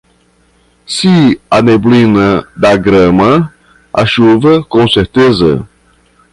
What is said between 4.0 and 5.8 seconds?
chuva com certeza.